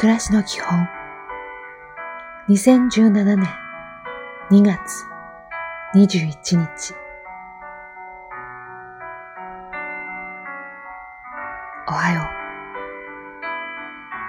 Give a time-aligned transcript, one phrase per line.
[0.00, 0.88] 暮らしの基本。
[2.48, 3.46] 2017年
[4.50, 5.04] 2月
[5.94, 6.94] 21日。
[11.86, 12.24] おはよう。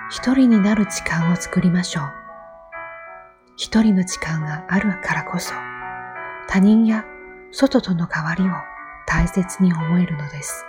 [0.09, 2.03] 一人になる時間を作りましょう。
[3.55, 5.53] 一人の時間があるからこそ
[6.49, 7.05] 他人や
[7.51, 8.47] 外との変わりを
[9.07, 10.65] 大切に思えるのです。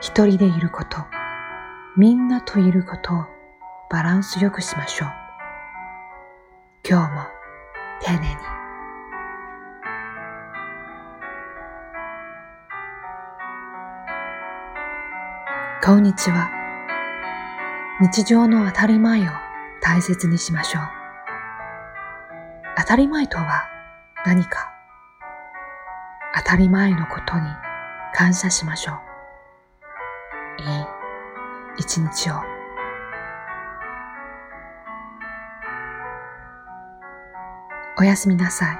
[0.00, 1.19] 一人でいること、
[1.96, 3.24] みんなといることを
[3.90, 5.08] バランスよくしましょう。
[6.88, 7.22] 今日も
[8.00, 8.36] 丁寧に。
[15.84, 16.48] こんにちは。
[18.00, 19.32] 日常の当たり前を
[19.82, 20.82] 大切にしましょう。
[22.76, 23.64] 当たり前とは
[24.24, 24.72] 何か
[26.36, 27.42] 当たり前のことに
[28.14, 29.09] 感謝しましょう。
[31.80, 32.34] 一日を。
[37.98, 38.78] おやすみなさい。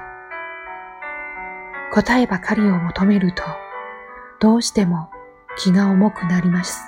[1.91, 3.43] 答えばかりを求めると、
[4.39, 5.09] どうしても
[5.57, 6.87] 気が重くなります。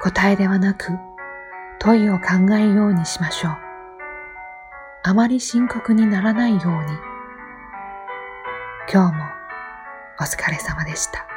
[0.00, 0.92] 答えではなく、
[1.80, 3.56] 問いを考えようにしましょう。
[5.02, 6.98] あまり深刻にならないように。
[8.92, 9.24] 今日も
[10.20, 11.35] お疲れ様でした。